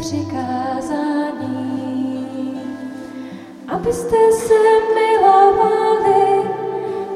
[0.00, 1.50] přikázání,
[3.68, 4.54] abyste se
[4.94, 6.48] milovali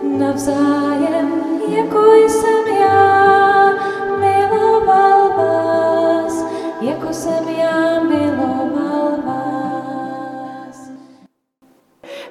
[0.02, 3.72] navzájem, jako jsem já
[4.20, 6.44] miloval vás,
[6.80, 10.90] jako jsem já miloval vás.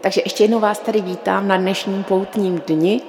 [0.01, 3.01] Takže ještě jednou vás tady vítám na dnešním poutním dni.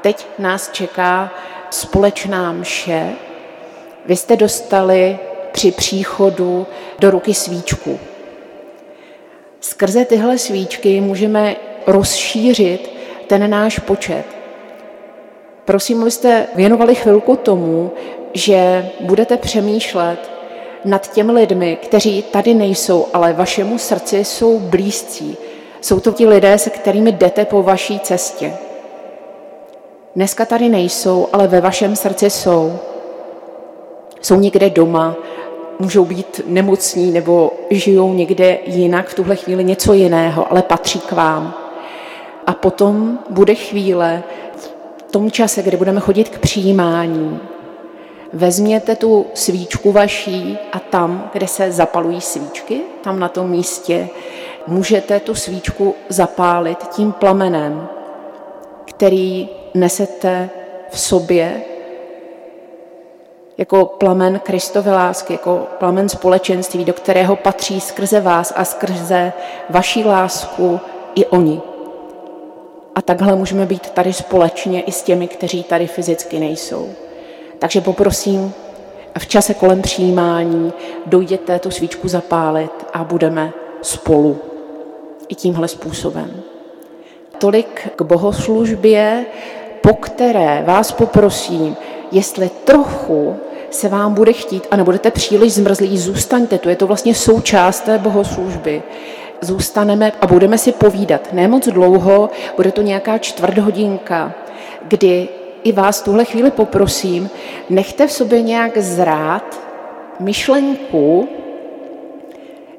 [0.00, 1.30] Teď nás čeká
[1.70, 3.12] společná mše.
[4.06, 5.18] Vy jste dostali
[5.62, 6.66] při příchodu
[6.98, 7.98] do ruky svíčku.
[9.60, 12.90] Skrze tyhle svíčky můžeme rozšířit
[13.26, 14.24] ten náš počet.
[15.64, 17.90] Prosím, abyste věnovali chvilku tomu,
[18.32, 20.30] že budete přemýšlet
[20.84, 25.36] nad těmi lidmi, kteří tady nejsou, ale vašemu srdci jsou blízcí.
[25.80, 28.52] Jsou to ti lidé, se kterými jdete po vaší cestě.
[30.16, 32.78] Dneska tady nejsou, ale ve vašem srdci jsou.
[34.22, 35.16] Jsou někde doma,
[35.82, 41.12] můžou být nemocní nebo žijou někde jinak, v tuhle chvíli něco jiného, ale patří k
[41.12, 41.54] vám.
[42.46, 44.22] A potom bude chvíle,
[45.08, 47.40] v tom čase, kdy budeme chodit k přijímání,
[48.32, 54.08] vezměte tu svíčku vaší a tam, kde se zapalují svíčky, tam na tom místě,
[54.66, 57.88] můžete tu svíčku zapálit tím plamenem,
[58.84, 60.50] který nesete
[60.90, 61.62] v sobě
[63.58, 69.32] jako plamen Kristovy lásky, jako plamen společenství, do kterého patří skrze vás a skrze
[69.70, 70.80] vaší lásku
[71.14, 71.60] i oni.
[72.94, 76.88] A takhle můžeme být tady společně i s těmi, kteří tady fyzicky nejsou.
[77.58, 78.54] Takže poprosím,
[79.18, 80.72] v čase kolem přijímání
[81.06, 84.38] dojděte tu svíčku zapálit a budeme spolu
[85.28, 86.42] i tímhle způsobem.
[87.38, 89.26] Tolik k bohoslužbě,
[89.80, 91.76] po které vás poprosím,
[92.12, 93.36] jestli trochu
[93.70, 97.98] se vám bude chtít a nebudete příliš zmrzlí, zůstaňte tu, je to vlastně součást té
[97.98, 98.82] bohoslužby.
[99.40, 101.32] Zůstaneme a budeme si povídat.
[101.32, 104.34] Ne moc dlouho, bude to nějaká čtvrt hodinka,
[104.88, 105.28] kdy
[105.64, 107.30] i vás tuhle chvíli poprosím,
[107.70, 109.60] nechte v sobě nějak zrát
[110.20, 111.28] myšlenku,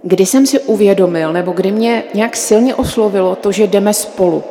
[0.03, 4.43] kdy jsem si uvědomil, nebo kdy mě nějak silně oslovilo to, že jdeme spolu.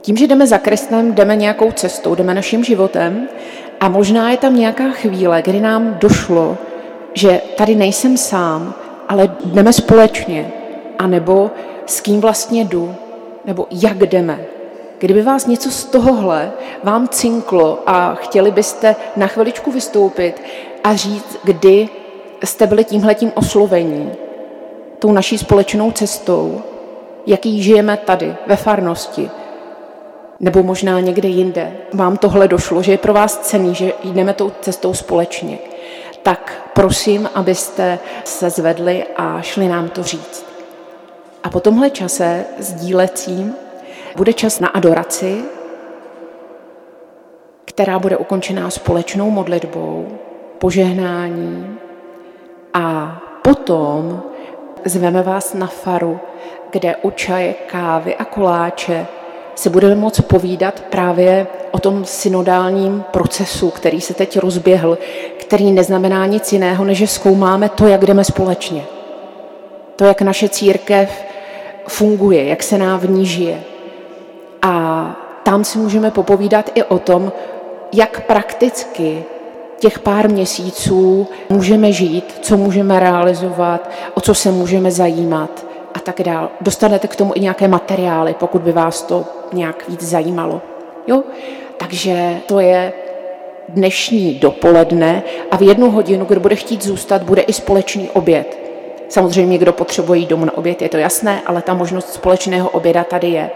[0.00, 3.28] Tím, že jdeme za Kristem, jdeme nějakou cestou, jdeme naším životem
[3.80, 6.58] a možná je tam nějaká chvíle, kdy nám došlo,
[7.14, 8.74] že tady nejsem sám,
[9.08, 10.52] ale jdeme společně.
[10.98, 11.50] A nebo
[11.86, 12.94] s kým vlastně jdu,
[13.44, 14.40] nebo jak jdeme.
[14.98, 16.52] Kdyby vás něco z tohohle
[16.84, 20.42] vám cinklo a chtěli byste na chviličku vystoupit
[20.84, 21.88] a říct, kdy
[22.44, 24.10] jste byli tímhletím oslovení,
[24.98, 26.62] tou naší společnou cestou,
[27.26, 29.30] jaký žijeme tady, ve farnosti,
[30.40, 34.52] nebo možná někde jinde, vám tohle došlo, že je pro vás cený, že jdeme tou
[34.60, 35.58] cestou společně,
[36.22, 40.46] tak prosím, abyste se zvedli a šli nám to říct.
[41.42, 43.54] A po tomhle čase sdílecím
[44.16, 45.44] bude čas na adoraci,
[47.64, 50.18] která bude ukončená společnou modlitbou,
[50.58, 51.78] požehnáním
[52.74, 54.22] a potom
[54.84, 56.20] zveme vás na faru,
[56.70, 59.06] kde u čaje, kávy a koláče
[59.60, 64.98] se budeme moct povídat právě o tom synodálním procesu, který se teď rozběhl,
[65.36, 68.84] který neznamená nic jiného, než že zkoumáme to, jak jdeme společně.
[69.96, 71.24] To, jak naše církev
[71.88, 73.60] funguje, jak se nám v ní žije.
[74.62, 75.04] A
[75.42, 77.32] tam si můžeme popovídat i o tom,
[77.92, 79.24] jak prakticky
[79.78, 86.22] těch pár měsíců můžeme žít, co můžeme realizovat, o co se můžeme zajímat a tak
[86.22, 86.48] dále.
[86.60, 90.62] Dostanete k tomu i nějaké materiály, pokud by vás to nějak víc zajímalo.
[91.06, 91.22] Jo?
[91.76, 92.92] Takže to je
[93.68, 98.58] dnešní dopoledne a v jednu hodinu, kdo bude chtít zůstat, bude i společný oběd.
[99.08, 103.04] Samozřejmě, kdo potřebuje jít domů na oběd, je to jasné, ale ta možnost společného oběda
[103.04, 103.50] tady je.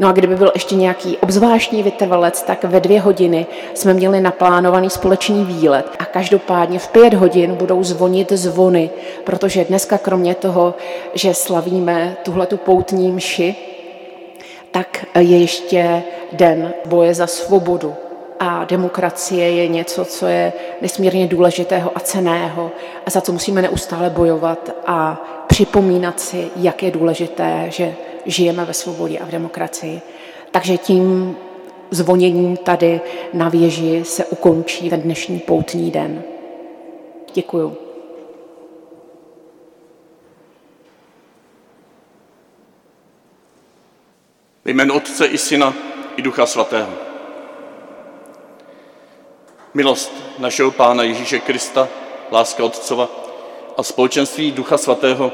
[0.00, 4.90] No a kdyby byl ještě nějaký obzvláštní vytrvalec, tak ve dvě hodiny jsme měli naplánovaný
[4.90, 8.90] společný výlet a každopádně v pět hodin budou zvonit zvony,
[9.24, 10.74] protože dneska kromě toho,
[11.14, 13.56] že slavíme tuhle tu poutní mši,
[14.70, 16.02] tak je ještě
[16.32, 17.94] den boje za svobodu.
[18.38, 22.70] A demokracie je něco, co je nesmírně důležitého a ceného
[23.06, 27.94] a za co musíme neustále bojovat a připomínat si, jak je důležité, že
[28.26, 30.00] žijeme ve svobodě a v demokracii.
[30.50, 31.36] Takže tím
[31.90, 33.00] zvoněním tady
[33.32, 36.22] na věži se ukončí ten dnešní poutní den.
[37.34, 37.76] Děkuju.
[44.64, 45.74] Jménu Otce i Syna
[46.16, 46.92] i Ducha Svatého.
[49.74, 51.88] Milost našeho Pána Ježíše Krista,
[52.30, 53.08] láska Otcova
[53.76, 55.32] a společenství Ducha Svatého,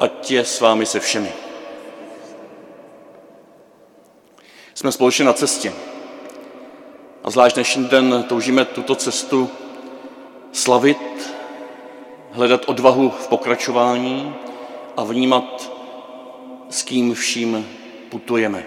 [0.00, 1.49] ať je s vámi se všemi.
[4.74, 5.72] Jsme společně na cestě.
[7.24, 9.48] A zvlášť dnešní den toužíme tuto cestu
[10.52, 11.32] slavit,
[12.30, 14.34] hledat odvahu v pokračování
[14.96, 15.72] a vnímat,
[16.70, 17.68] s kým vším
[18.08, 18.64] putujeme.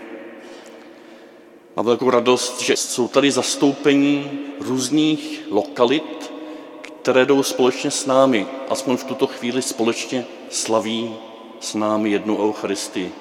[1.76, 6.34] Mám velkou radost, že jsou tady zastoupení různých lokalit,
[6.82, 11.16] které jdou společně s námi, aspoň v tuto chvíli společně slaví
[11.60, 13.12] s námi jednu Eucharistii.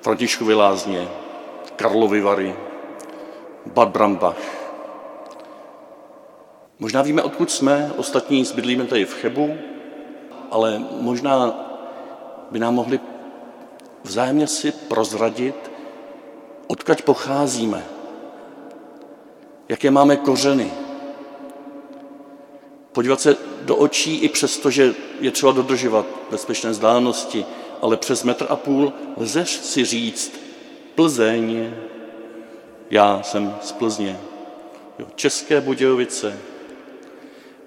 [0.00, 1.08] Františkovi lázně,
[1.82, 2.54] Karlovy Vary,
[3.66, 4.38] Bad Brambach.
[6.78, 9.54] Možná víme, odkud jsme, ostatní zbydlíme tady v Chebu,
[10.50, 11.54] ale možná
[12.50, 13.00] by nám mohli
[14.04, 15.70] vzájemně si prozradit,
[16.66, 17.84] odkaď pocházíme,
[19.68, 20.70] jaké máme kořeny.
[22.92, 27.46] Podívat se do očí i přesto, že je třeba dodržovat bezpečné vzdálenosti,
[27.80, 30.41] ale přes metr a půl lze si říct
[30.94, 31.72] Plzeň,
[32.90, 34.20] já jsem z Plzně,
[34.98, 36.38] jo, České Budějovice.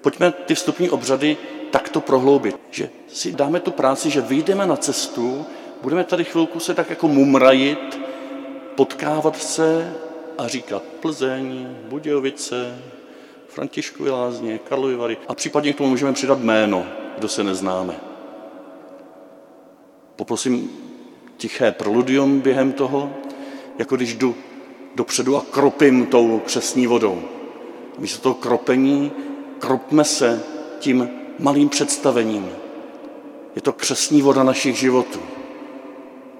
[0.00, 1.36] Pojďme ty vstupní obřady
[1.70, 5.46] takto prohloubit, že si dáme tu práci, že vyjdeme na cestu,
[5.82, 8.00] budeme tady chvilku se tak jako mumrajit,
[8.74, 9.94] potkávat se
[10.38, 12.78] a říkat Plzeň, Budějovice,
[13.48, 16.86] Františkovy lázně, Karlovy Vary a případně k tomu můžeme přidat jméno,
[17.18, 17.94] kdo se neznáme.
[20.16, 20.85] Poprosím
[21.36, 23.14] tiché proludium během toho,
[23.78, 24.34] jako když jdu
[24.94, 27.22] dopředu a kropím tou křesní vodou.
[27.98, 29.12] Místo toho kropení
[29.58, 30.42] kropme se
[30.78, 32.50] tím malým představením.
[33.56, 35.20] Je to křesní voda našich životů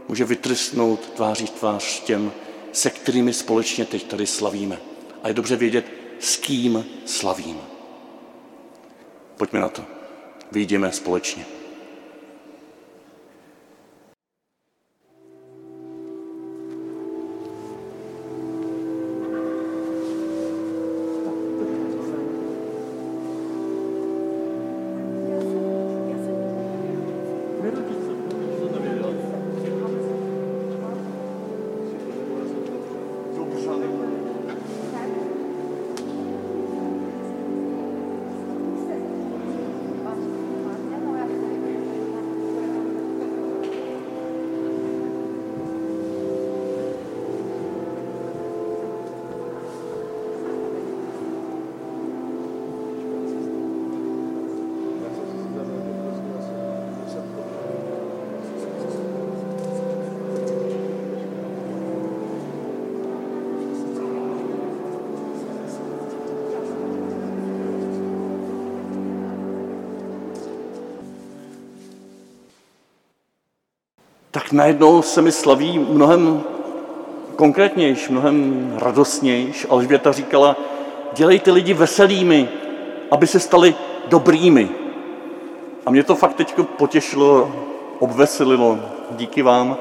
[0.09, 2.33] může vytrysnout tváří tvář těm,
[2.73, 4.79] se kterými společně teď tady slavíme.
[5.23, 5.87] A je dobře vědět,
[6.19, 7.61] s kým slavím.
[9.37, 9.85] Pojďme na to.
[10.53, 11.56] Vyjdeme společně.
[74.47, 76.43] Tak najednou se mi slaví mnohem
[77.37, 79.67] konkrétnější, mnohem radostnější.
[79.69, 80.57] Alžběta říkala,
[81.13, 82.49] dělejte lidi veselými,
[83.11, 83.75] aby se stali
[84.09, 84.69] dobrými.
[85.87, 87.53] A mě to fakt teď potěšilo,
[87.99, 88.79] obveselilo,
[89.11, 89.77] díky vám.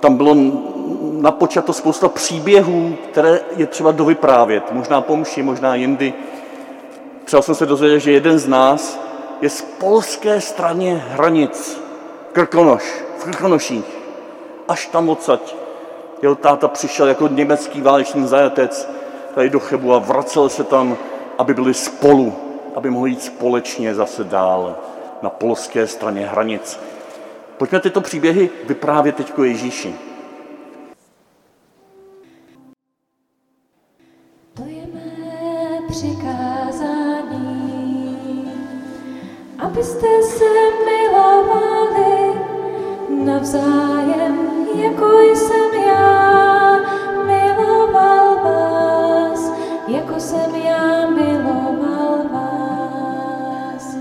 [0.00, 0.36] Tam bylo
[1.12, 6.12] napočato spousta příběhů, které je třeba dovyprávět, možná pomši, možná jindy.
[7.24, 9.00] Třeba jsem se dozvěděl, že jeden z nás
[9.40, 11.87] je z polské straně hranic,
[12.38, 12.82] Krkonoš
[13.18, 13.84] v Krkonoších.
[14.68, 15.54] Až tam odsaď.
[16.22, 18.88] Jeho táta přišel jako německý válečný zajatec
[19.34, 20.96] tady do Chebu a vracel se tam,
[21.38, 22.34] aby byli spolu,
[22.74, 24.76] aby mohli jít společně zase dál
[25.22, 26.80] na polské straně hranic.
[27.56, 29.94] Pojďme tyto příběhy vyprávět teďko Ježíši.
[34.54, 37.32] To je mé přikázání,
[39.58, 40.44] abyste se
[40.84, 42.27] milovali
[43.24, 46.78] navzájem, jako jsem já.
[47.26, 49.52] Miloval vás,
[49.88, 53.96] jako jsem já miloval vás,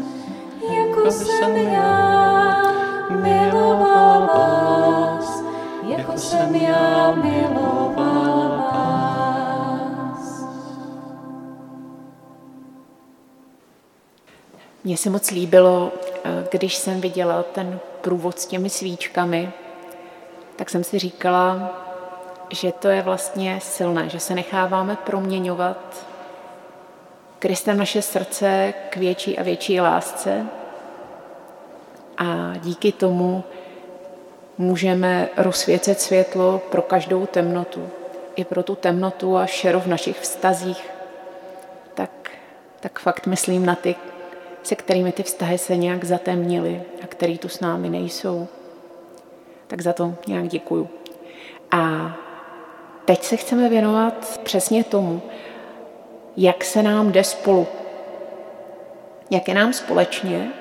[0.61, 2.61] jako jsem já
[3.09, 5.43] miloval vás,
[5.87, 9.17] jako jsem já miloval vás.
[14.83, 15.91] Mně se moc líbilo,
[16.51, 19.51] když jsem viděla ten průvod s těmi svíčkami,
[20.55, 21.73] tak jsem si říkala,
[22.49, 26.07] že to je vlastně silné, že se necháváme proměňovat
[27.39, 30.45] Kristem naše srdce k větší a větší lásce
[32.17, 33.43] a díky tomu
[34.57, 37.89] můžeme rozsvěcet světlo pro každou temnotu,
[38.35, 40.89] i pro tu temnotu a šeru v našich vztazích.
[41.93, 42.31] Tak,
[42.79, 43.95] tak fakt myslím na ty,
[44.67, 48.47] se kterými ty vztahy se nějak zatemnily a který tu s námi nejsou.
[49.67, 50.89] Tak za to nějak děkuju.
[51.71, 52.13] A
[53.05, 55.21] teď se chceme věnovat přesně tomu,
[56.37, 57.67] jak se nám jde spolu.
[59.29, 60.51] Jak je nám společně,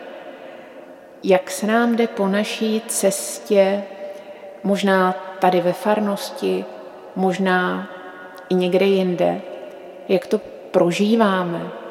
[1.25, 3.83] jak se nám jde po naší cestě,
[4.65, 6.65] možná tady ve farnosti,
[7.17, 7.89] možná
[8.49, 9.41] i někde jinde,
[10.09, 10.39] jak to
[10.71, 11.86] prožíváme.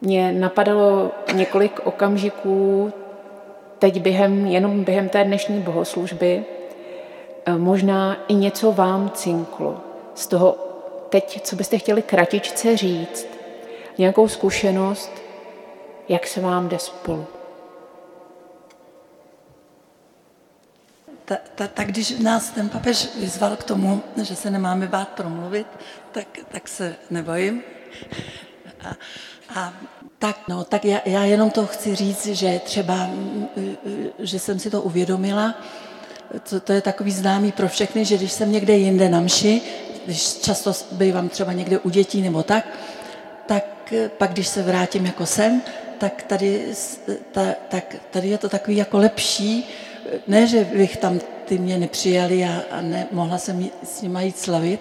[0.00, 2.92] Mě napadalo několik okamžiků
[3.78, 6.44] teď během, jenom během té dnešní bohoslužby,
[7.46, 9.80] eh, možná i něco vám cinklo
[10.14, 10.56] z toho
[11.08, 13.26] teď, co byste chtěli kratičce říct,
[13.98, 15.10] nějakou zkušenost,
[16.08, 17.26] jak se vám jde spolu.
[21.30, 25.66] ta, ta, tak když nás ten papež vyzval k tomu, že se nemáme bát promluvit,
[26.12, 27.62] tak, tak se nebojím.
[28.84, 28.96] A,
[29.54, 29.72] a
[30.18, 33.10] tak, no, tak já, já jenom to chci říct, že třeba,
[34.18, 35.54] že jsem si to uvědomila,
[36.50, 39.62] to, to je takový známý pro všechny, že když jsem někde jinde na mši,
[40.04, 42.68] když často bývám třeba někde u dětí nebo tak,
[43.46, 45.62] tak pak když se vrátím jako sem,
[45.98, 46.66] tak tady,
[47.32, 49.68] ta, tak tady je to takový jako lepší,
[50.26, 54.38] ne, že bych tam ty mě nepřijali a, a ne, mohla jsem s nimi jít
[54.38, 54.80] slavit,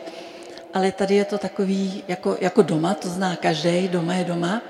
[0.73, 4.61] ale tady je to takový jako, jako doma, to zná každý, doma je doma,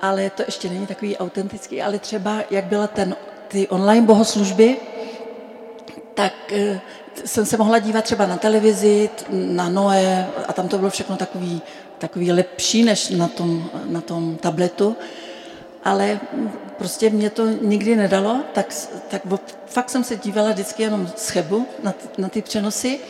[0.00, 3.16] ale to ještě není takový autentický, ale třeba jak byla ten,
[3.48, 4.76] ty online bohoslužby,
[6.14, 6.80] tak e,
[7.24, 11.62] jsem se mohla dívat třeba na televizi, na Noé a tam to bylo všechno takový,
[11.98, 14.96] takový lepší než na tom, na tom tabletu
[15.84, 16.20] ale
[16.78, 18.74] prostě mě to nikdy nedalo, tak,
[19.08, 19.22] tak
[19.66, 23.00] fakt jsem se dívala vždycky jenom z chebu na, na ty přenosy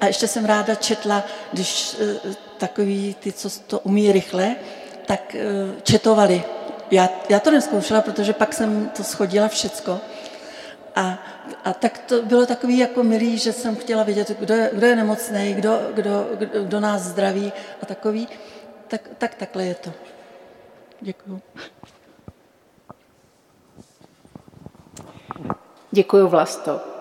[0.00, 4.56] a ještě jsem ráda četla, když eh, takový ty, co to umí rychle,
[5.06, 5.42] tak eh,
[5.82, 6.42] četovali.
[6.90, 10.00] Já, já to neskoušela, protože pak jsem to schodila všecko.
[10.96, 11.18] A,
[11.64, 14.96] a tak to bylo takový jako milý, že jsem chtěla vědět, kdo je, kdo je
[14.96, 17.52] nemocný, kdo, kdo, kdo, kdo nás zdraví
[17.82, 18.28] a takový.
[18.88, 19.92] Tak, tak takhle je to.
[21.00, 21.40] Děkuju.
[25.90, 26.97] Děkuji, Vlasto.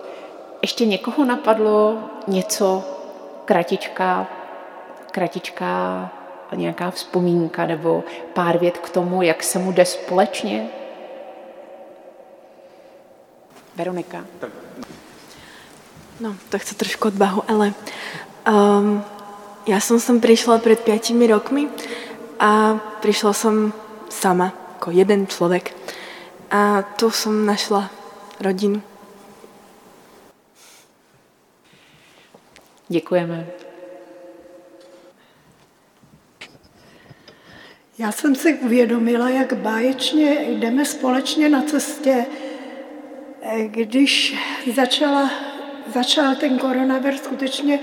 [0.68, 1.98] Ještě někoho napadlo
[2.28, 2.84] něco,
[3.46, 4.28] kratičká,
[5.12, 6.10] kratičká
[6.56, 10.70] nějaká vzpomínka nebo pár vět k tomu, jak se mu jde společně?
[13.76, 14.26] Veronika.
[16.20, 17.74] No, to chce trošku odbahu, ale
[18.52, 19.04] um,
[19.68, 21.70] já jsem sem přišla před pětimi rokmi
[22.40, 23.74] a přišla jsem
[24.10, 25.76] sama, jako jeden člověk.
[26.52, 27.90] A tu jsem našla
[28.40, 28.82] rodinu.
[32.90, 33.48] Děkujeme.
[38.00, 42.26] Já jsem si uvědomila, jak báječně jdeme společně na cestě,
[43.66, 44.36] když
[44.76, 45.32] začala,
[45.94, 47.80] začal ten koronavir skutečně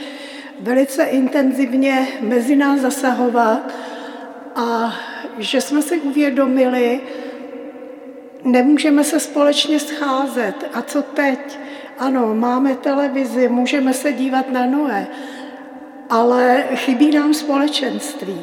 [0.60, 3.74] velice intenzivně mezi nás zasahovat
[4.54, 4.94] a
[5.38, 7.00] že jsme si uvědomili,
[8.44, 10.70] nemůžeme se společně scházet.
[10.72, 11.58] A co teď?
[11.98, 15.06] Ano, máme televizi, můžeme se dívat na Noé,
[16.10, 18.40] ale chybí nám společenství.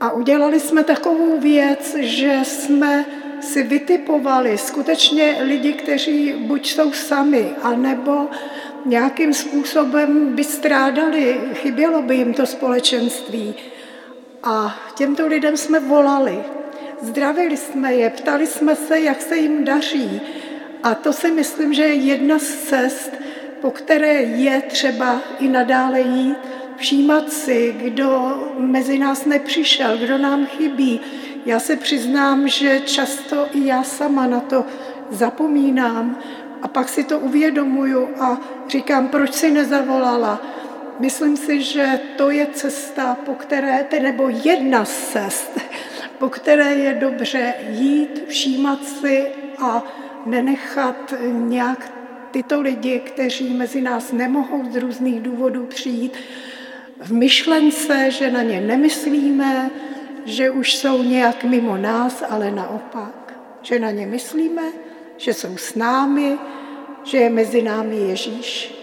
[0.00, 3.04] A udělali jsme takovou věc, že jsme
[3.40, 8.28] si vytipovali skutečně lidi, kteří buď jsou sami, anebo
[8.84, 13.54] nějakým způsobem by strádali, chybělo by jim to společenství.
[14.42, 16.38] A těmto lidem jsme volali.
[17.02, 20.20] Zdravili jsme je, ptali jsme se, jak se jim daří.
[20.84, 23.12] A to si myslím, že je jedna z cest,
[23.60, 26.36] po které je třeba i nadále jít,
[26.76, 31.00] všímat si, kdo mezi nás nepřišel, kdo nám chybí.
[31.46, 34.64] Já se přiznám, že často i já sama na to
[35.10, 36.18] zapomínám
[36.62, 40.42] a pak si to uvědomuju a říkám, proč si nezavolala.
[40.98, 45.60] Myslím si, že to je cesta, po které, nebo jedna z cest,
[46.18, 49.26] po které je dobře jít, všímat si
[49.58, 49.82] a
[50.26, 51.92] nenechat nějak
[52.30, 56.18] tyto lidi, kteří mezi nás nemohou z různých důvodů přijít,
[57.00, 59.70] v myšlence, že na ně nemyslíme,
[60.24, 64.62] že už jsou nějak mimo nás, ale naopak, že na ně myslíme,
[65.16, 66.38] že jsou s námi,
[67.04, 68.74] že je mezi námi Ježíš.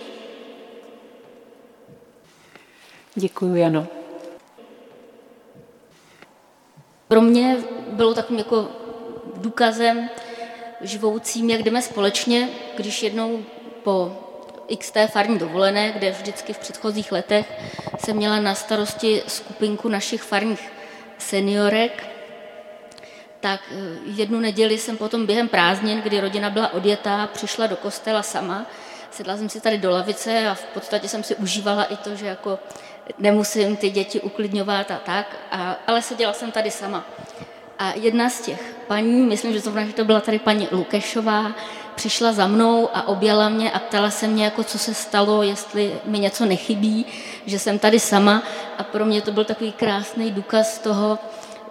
[3.15, 3.87] Děkuji, Jano.
[7.07, 7.57] Pro mě
[7.91, 8.69] bylo takovým jako
[9.35, 10.09] důkazem
[10.81, 13.43] živoucím, jak jdeme společně, když jednou
[13.83, 14.17] po
[14.79, 17.51] XT farní dovolené, kde vždycky v předchozích letech
[17.99, 20.71] jsem měla na starosti skupinku našich farních
[21.17, 22.11] seniorek
[23.41, 28.23] tak eh, jednu neděli jsem potom během prázdnin, kdy rodina byla odjetá, přišla do kostela
[28.23, 28.65] sama,
[29.11, 32.25] sedla jsem si tady do lavice a v podstatě jsem si užívala i to, že
[32.25, 32.59] jako
[33.19, 37.05] nemusím ty děti uklidňovat a tak, a, ale seděla jsem tady sama.
[37.79, 41.51] A jedna z těch paní, myslím, že že to byla tady paní Lukešová,
[41.95, 45.93] přišla za mnou a objala mě a ptala se mě, jako co se stalo, jestli
[46.05, 47.05] mi něco nechybí,
[47.45, 48.43] že jsem tady sama.
[48.77, 51.19] A pro mě to byl takový krásný důkaz toho,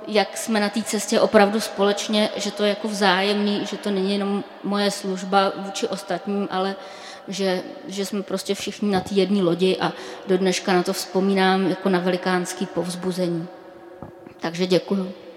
[0.08, 4.12] jak jsme na té cestě opravdu společně, že to je jako vzájemný, že to není
[4.12, 6.76] jenom moje služba vůči ostatním, ale
[7.28, 9.92] že, že jsme prostě všichni na té jedné lodi a
[10.26, 13.48] do dneška na to vzpomínám jako na velikánský povzbuzení.
[14.40, 15.29] Takže děkuju.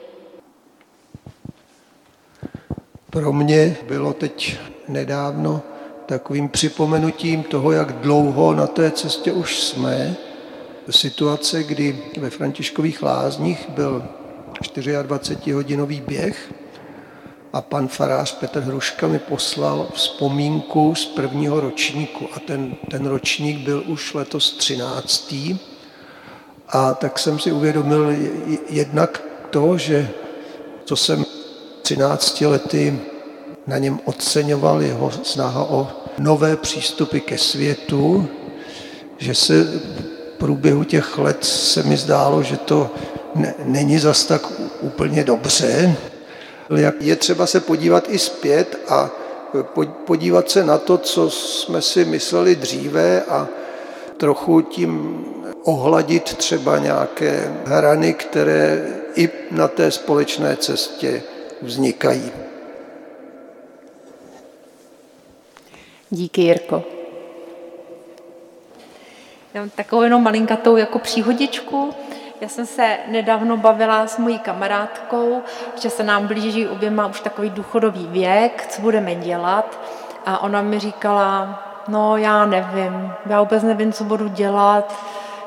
[3.14, 5.62] Pro mě bylo teď nedávno
[6.06, 10.16] takovým připomenutím toho, jak dlouho na té cestě už jsme.
[10.90, 14.04] Situace, kdy ve Františkových lázních byl
[14.62, 16.54] 24-hodinový běh
[17.54, 23.58] a pan farář Petr Hruška mi poslal vzpomínku z prvního ročníku a ten, ten ročník
[23.58, 25.36] byl už letos 13.
[26.70, 28.16] A tak jsem si uvědomil
[28.70, 30.10] jednak to, že
[30.86, 31.26] co jsem
[31.84, 33.00] 13 lety
[33.68, 35.88] na něm oceňoval jeho snaha o
[36.20, 38.28] nové přístupy ke světu,
[39.18, 39.80] že se v
[40.38, 42.92] průběhu těch let se mi zdálo, že to
[43.36, 44.42] ne, není zas tak
[44.82, 45.96] úplně dobře.
[47.00, 49.10] Je třeba se podívat i zpět a
[50.06, 53.48] podívat se na to, co jsme si mysleli dříve a
[54.18, 55.26] trochu tím
[55.64, 61.24] ohladit třeba nějaké hrany, které i na té společné cestě
[61.64, 62.32] vznikají.
[66.10, 66.84] Díky, Jirko.
[69.54, 71.94] Já mám takovou jenom malinkatou jako příhodičku.
[72.42, 75.42] Já jsem se nedávno bavila s mojí kamarádkou,
[75.82, 79.80] že se nám blíží oběma už takový důchodový věk, co budeme dělat.
[80.26, 84.96] A ona mi říkala, no já nevím, já vůbec nevím, co budu dělat,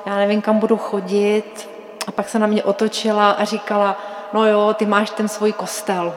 [0.07, 1.69] já nevím, kam budu chodit.
[2.07, 3.97] A pak se na mě otočila a říkala,
[4.37, 6.15] no jo, ty máš ten svůj kostel.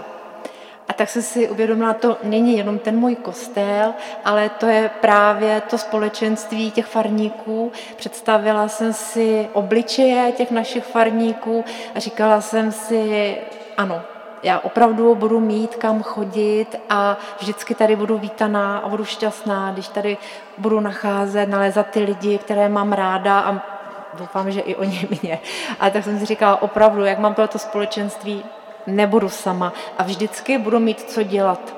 [0.87, 3.93] A tak jsem si uvědomila, to není jenom ten můj kostel,
[4.25, 7.71] ale to je právě to společenství těch farníků.
[7.95, 11.63] Představila jsem si obličeje těch našich farníků
[11.95, 13.37] a říkala jsem si,
[13.77, 14.01] ano,
[14.43, 19.87] já opravdu budu mít kam chodit a vždycky tady budu vítaná a budu šťastná, když
[19.87, 20.17] tady
[20.57, 23.78] budu nacházet, nalézat ty lidi, které mám ráda a
[24.13, 25.39] doufám, že i oni mě.
[25.79, 28.43] A tak jsem si říkala, opravdu, jak mám tohleto společenství,
[28.87, 31.75] nebudu sama a vždycky budu mít co dělat.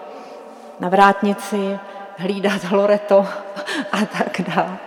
[0.79, 1.79] Na vrátnici,
[2.17, 3.27] hlídat Loreto
[3.91, 4.77] a tak dále.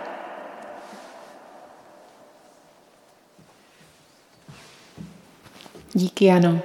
[5.93, 6.59] Díky, Jano.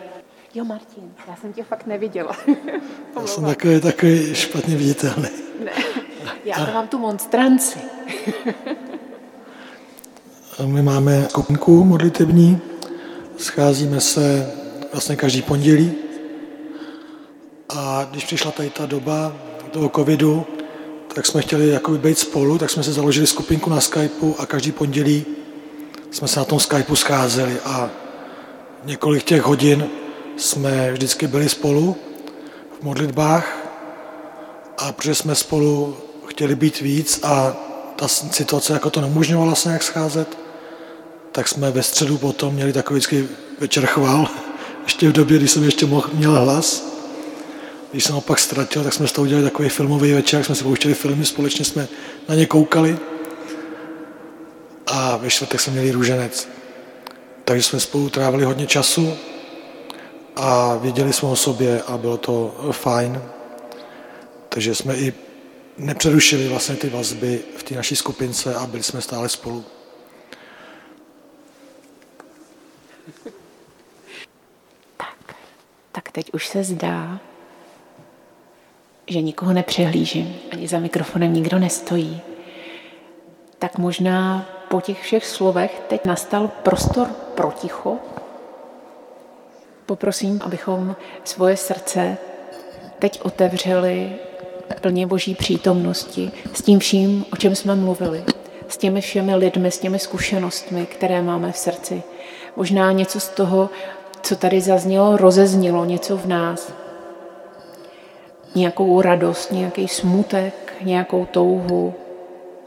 [0.55, 2.37] Jo, Martin, já jsem tě fakt neviděla.
[3.21, 5.29] já jsem takový, takový špatně viditelný.
[5.65, 5.73] Ne,
[6.45, 7.79] já to mám tu monstranci.
[10.67, 12.61] My máme skupinku modlitební,
[13.37, 14.53] scházíme se
[14.93, 15.93] vlastně každý pondělí.
[17.69, 19.33] A když přišla tady ta doba
[19.71, 20.47] toho covidu,
[21.15, 24.73] tak jsme chtěli jakoby být spolu, tak jsme se založili skupinku na Skypeu a každý
[24.73, 25.27] pondělí
[26.11, 27.91] jsme se na tom Skypeu scházeli a
[28.85, 29.87] několik těch hodin
[30.37, 31.97] jsme vždycky byli spolu
[32.81, 33.57] v modlitbách
[34.79, 35.97] a protože jsme spolu
[36.27, 37.57] chtěli být víc a
[37.97, 40.40] ta situace jako to neumožňovala vlastně jak scházet,
[41.33, 43.01] tak jsme ve středu potom měli takový
[43.59, 44.29] večer chval,
[44.83, 46.91] ještě v době, kdy jsem ještě mohl, měl hlas.
[47.91, 50.55] Když jsem ho pak ztratil, tak jsme z toho udělali takový filmový večer, jak jsme
[50.55, 51.89] si pouštěli filmy, společně jsme
[52.29, 52.99] na ně koukali.
[54.87, 56.49] A ve čtvrtek jsme měli růženec.
[57.45, 59.17] Takže jsme spolu trávili hodně času
[60.37, 63.23] a věděli jsme o sobě a bylo to fajn.
[64.49, 65.13] Takže jsme i
[65.79, 69.65] nepřerušili vlastně ty vazby v té naší skupince a byli jsme stále spolu.
[76.21, 77.19] Teď už se zdá,
[79.07, 82.21] že nikoho nepřehlížím, ani za mikrofonem nikdo nestojí.
[83.59, 87.97] Tak možná po těch všech slovech teď nastal prostor pro ticho.
[89.87, 92.19] Poprosím, abychom svoje srdce
[92.99, 94.13] teď otevřeli
[94.81, 98.25] plně boží přítomnosti s tím vším, o čem jsme mluvili,
[98.69, 102.03] s těmi všemi lidmi, s těmi zkušenostmi, které máme v srdci.
[102.57, 103.71] Možná něco z toho
[104.23, 106.73] co tady zaznělo, rozeznělo něco v nás.
[108.55, 111.95] Nějakou radost, nějaký smutek, nějakou touhu,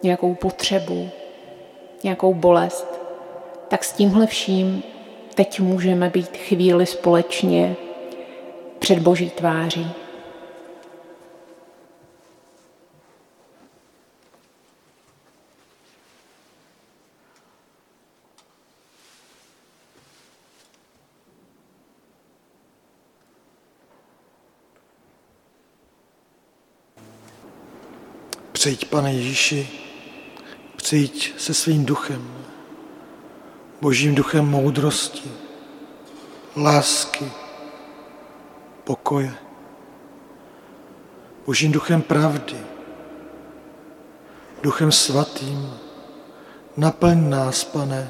[0.03, 1.09] nějakou potřebu,
[2.03, 3.01] nějakou bolest.
[3.67, 4.83] Tak s tímhle vším
[5.35, 7.75] teď můžeme být chvíli společně
[8.79, 10.02] před Boží tváří.
[28.63, 29.69] Přijď, pane Ježíši,
[30.75, 32.33] přijď se svým duchem,
[33.81, 35.31] božím duchem moudrosti,
[36.57, 37.31] lásky,
[38.83, 39.33] pokoje,
[41.45, 42.57] božím duchem pravdy,
[44.61, 45.73] duchem svatým,
[46.77, 48.09] naplň nás, pane,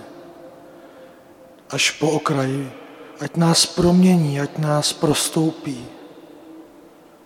[1.69, 2.71] až po okraji,
[3.19, 5.85] ať nás promění, ať nás prostoupí,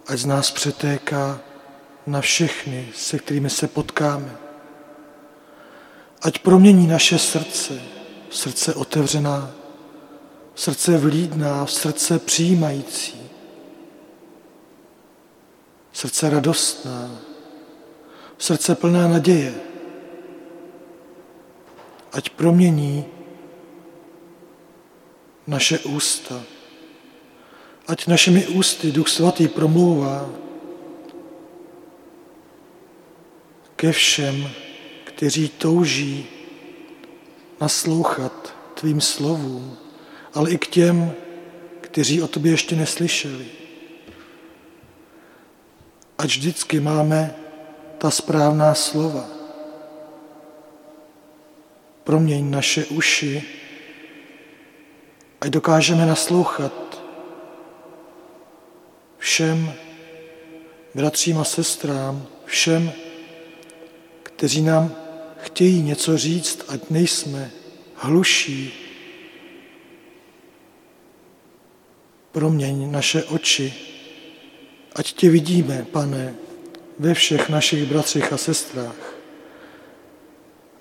[0.07, 1.46] ať z nás přetéká
[2.07, 4.37] na všechny, se kterými se potkáme.
[6.21, 7.81] Ať promění naše srdce,
[8.29, 9.51] srdce otevřená,
[10.55, 13.21] srdce vlídná, srdce přijímající,
[15.93, 17.11] srdce radostná,
[18.37, 19.55] srdce plná naděje.
[22.11, 23.05] Ať promění
[25.47, 26.43] naše ústa,
[27.87, 30.29] ať našimi ústy Duch Svatý promlouvá
[33.77, 34.49] ke všem,
[35.03, 36.25] kteří touží
[37.61, 39.77] naslouchat tvým slovům,
[40.33, 41.13] ale i k těm,
[41.81, 43.45] kteří o tobě ještě neslyšeli.
[46.17, 47.35] Ať vždycky máme
[47.97, 49.25] ta správná slova.
[52.03, 53.43] Proměň naše uši,
[55.41, 57.03] ať dokážeme naslouchat
[59.17, 59.73] všem
[60.95, 62.91] bratřím a sestrám, všem,
[64.37, 64.95] kteří nám
[65.37, 67.51] chtějí něco říct, ať nejsme
[67.95, 68.73] hluší.
[72.31, 73.73] Proměň naše oči,
[74.95, 76.35] ať tě vidíme, pane,
[76.99, 79.15] ve všech našich bratřích a sestrách.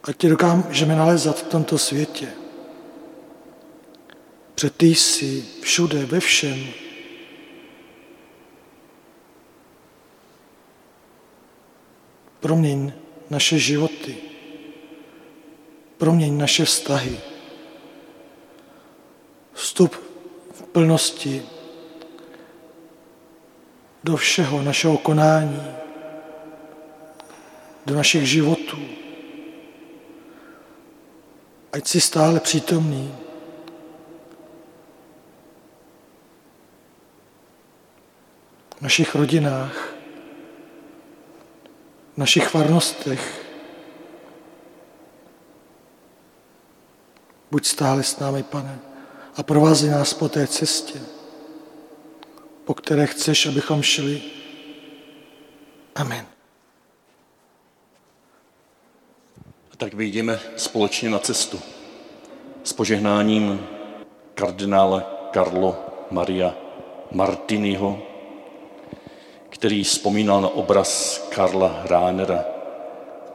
[0.04, 2.28] Ať tě dokážeme nalezat v tomto světě.
[4.54, 6.66] Před ty jsi všude, ve všem.
[12.40, 12.92] Proměň
[13.30, 14.16] naše životy,
[15.98, 17.20] proměň naše vztahy.
[19.52, 19.94] Vstup
[20.52, 21.42] v plnosti
[24.04, 25.62] do všeho našeho konání,
[27.86, 28.78] do našich životů.
[31.72, 33.14] Ať si stále přítomný.
[38.78, 39.95] V našich rodinách,
[42.16, 43.46] našich farnostech.
[47.50, 48.78] Buď stále s námi, pane,
[49.36, 51.00] a provází nás po té cestě,
[52.64, 54.22] po které chceš, abychom šli.
[55.94, 56.26] Amen.
[59.72, 61.60] A tak vyjdeme společně na cestu
[62.64, 63.66] s požehnáním
[64.34, 66.54] kardinále Carlo Maria
[67.12, 68.02] Martiniho,
[69.56, 72.44] který vzpomínal na obraz Karla Ránera,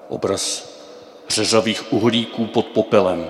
[0.09, 0.71] obraz
[1.29, 3.25] řeřavých uhlíků pod popelem.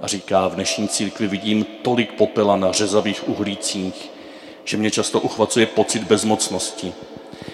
[0.00, 4.10] A říká, v dnešní církvi vidím tolik popela na řezavých uhlících,
[4.64, 6.92] že mě často uchvacuje pocit bezmocnosti.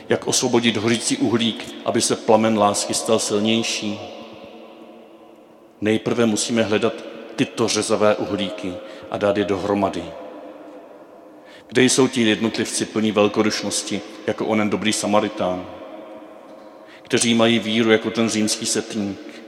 [0.09, 4.01] Jak osvobodit hořící uhlík, aby se plamen lásky stal silnější?
[5.81, 6.93] Nejprve musíme hledat
[7.37, 8.75] tyto řezavé uhlíky
[9.11, 10.05] a dát je dohromady.
[11.73, 15.67] Kde jsou ti jednotlivci plní velkodušnosti, jako onen dobrý Samaritán,
[17.03, 19.43] kteří mají víru jako ten římský setník,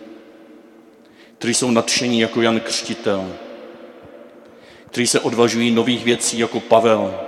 [1.38, 3.32] kteří jsou nadšení jako Jan Křtitel,
[4.86, 7.20] kteří se odvažují nových věcí jako Pavel,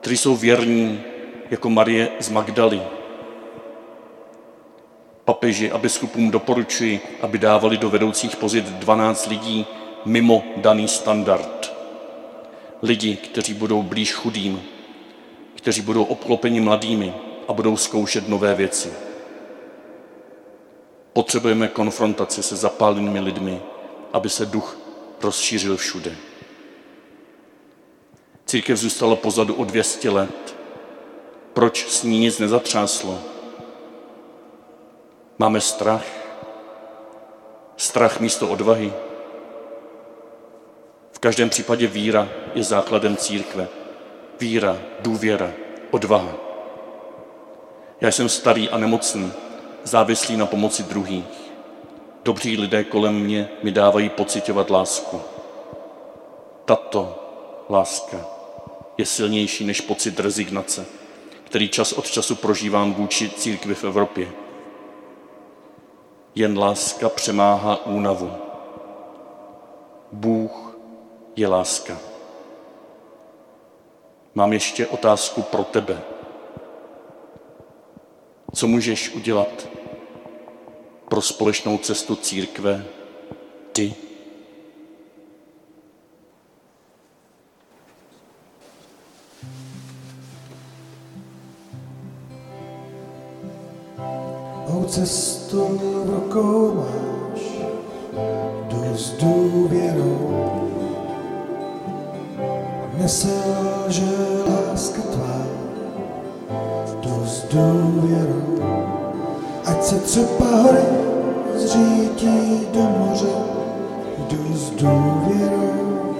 [0.00, 1.02] kteří jsou věrní
[1.50, 2.82] jako Marie z Magdaly.
[5.24, 9.66] Papeži a biskupům doporučuji, aby dávali do vedoucích pozit 12 lidí
[10.04, 11.75] mimo daný standard
[12.82, 14.62] lidi, kteří budou blíž chudým,
[15.54, 17.14] kteří budou obklopeni mladými
[17.48, 18.92] a budou zkoušet nové věci.
[21.12, 23.60] Potřebujeme konfrontaci se zapálenými lidmi,
[24.12, 24.78] aby se duch
[25.22, 26.16] rozšířil všude.
[28.46, 30.56] Církev zůstala pozadu o 200 let.
[31.52, 33.18] Proč s ní nic nezatřáslo?
[35.38, 36.04] Máme strach.
[37.76, 38.92] Strach místo odvahy.
[41.16, 43.68] V každém případě víra je základem církve.
[44.40, 45.52] Víra, důvěra,
[45.90, 46.34] odvaha.
[48.00, 49.32] Já jsem starý a nemocný,
[49.84, 51.52] závislý na pomoci druhých.
[52.24, 55.20] Dobří lidé kolem mě mi dávají pocitovat lásku.
[56.64, 57.18] Tato
[57.70, 58.16] láska
[58.98, 60.86] je silnější než pocit rezignace,
[61.44, 64.32] který čas od času prožívám vůči církvi v Evropě.
[66.34, 68.32] Jen láska přemáhá únavu.
[70.12, 70.65] Bůh
[71.36, 71.98] je láska.
[74.34, 76.02] Mám ještě otázku pro tebe.
[78.54, 79.68] Co můžeš udělat
[81.08, 82.84] pro společnou cestu církve
[83.72, 83.94] ty?
[94.68, 97.42] Mou cestu rukou máš,
[98.68, 100.35] jdu s důvěrou.
[103.06, 105.46] Neselže láska tvá,
[107.00, 108.58] jdu s důvěrou.
[109.64, 110.86] Ať se třeba hory
[111.54, 113.36] zřítí do moře,
[114.18, 116.14] jdu s důvěrou.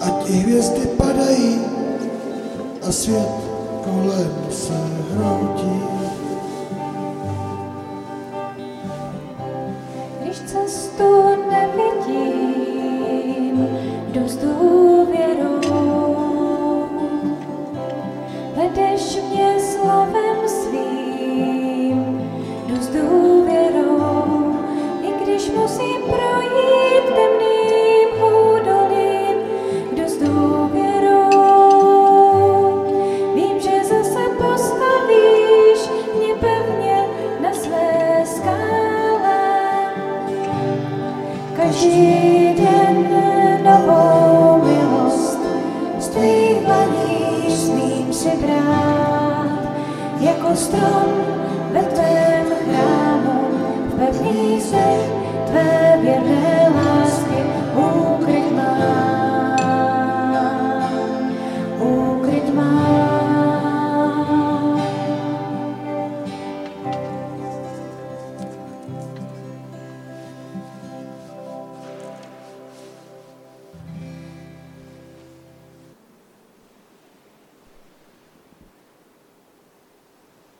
[0.00, 1.60] Ať i hvězdy padají
[2.88, 3.32] a svět
[3.84, 4.74] kolem se
[5.12, 5.95] hroutí.